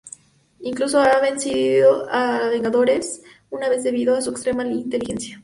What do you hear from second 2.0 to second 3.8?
a los Vengadores una